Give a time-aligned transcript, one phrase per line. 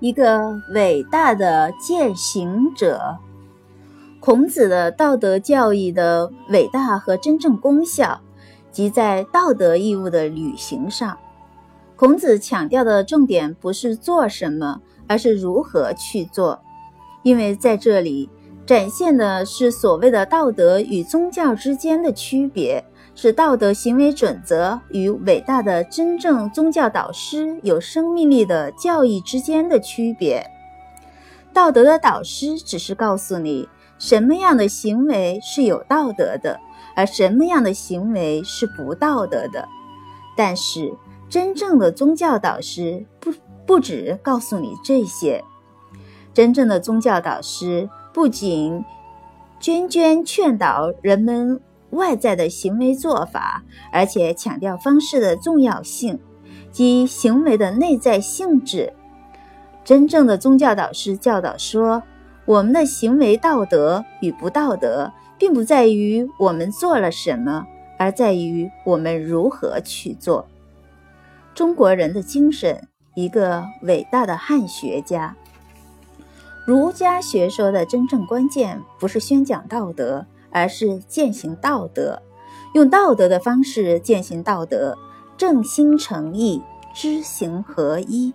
[0.00, 3.18] 一个伟大的践行者。
[4.18, 8.20] 孔子的道德教义的伟大和真正功效，
[8.72, 11.18] 即在道德义务的履行上。
[11.96, 16.60] 孔子强调的重点不是做什么，而是如何去做，
[17.22, 18.30] 因为在这里
[18.64, 22.82] 展现的是所谓的道德与宗教之间的区别，
[23.22, 30.42] 是道德行为准则与伟大的真正宗教导师有生命力的教义之间的区别。
[31.52, 33.68] 道德的导师只是告诉你。
[33.98, 36.58] 什么样的行为是有道德的，
[36.96, 39.68] 而什么样的行为是不道德的？
[40.34, 40.90] 但是，
[41.28, 43.30] 真正的宗教导师不
[43.66, 45.44] 不只告诉你这些。
[46.32, 48.82] 真正的宗教导师不仅
[49.60, 51.60] 涓涓劝导人们
[51.90, 53.62] 外在的行为做法，
[53.92, 56.18] 而且强调方式的重要性
[56.70, 58.92] 及行为的内在性质。
[59.84, 62.02] 真正的宗教导师教导说。
[62.46, 67.64] 我们的行为道德与不道德，并不在于我们做了什么，
[67.96, 70.48] 而在于我们如何去做。
[71.54, 75.36] 中国人的精神，一个伟大的汉学家。
[76.66, 82.22] 儒家学说的真正关键，不是宣讲道德，而是践行道德，
[82.74, 84.96] 用道德的方式践行道德，
[85.36, 86.62] 正心诚意，
[86.94, 88.32] 知行合一。